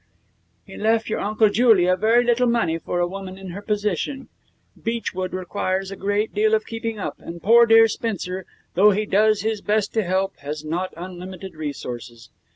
'He 0.65 0.77
left 0.77 1.09
your 1.09 1.19
Aunt 1.19 1.53
Julia 1.53 1.95
very 1.95 2.23
little 2.25 2.47
money 2.47 2.79
for 2.79 2.99
a 2.99 3.07
woman 3.07 3.37
in 3.37 3.49
her 3.49 3.61
position. 3.61 4.29
Beechwood 4.81 5.31
requires 5.31 5.91
a 5.91 5.95
great 5.95 6.33
deal 6.33 6.55
of 6.55 6.65
keeping 6.65 6.97
up, 6.97 7.17
and 7.19 7.39
poor 7.39 7.67
dear 7.67 7.87
Spencer, 7.87 8.47
though 8.73 8.89
he 8.89 9.05
does 9.05 9.41
his 9.41 9.61
best 9.61 9.93
to 9.93 10.01
help, 10.03 10.37
has 10.37 10.65
not 10.65 10.91
unlimited 10.97 11.53
resources. 11.53 12.31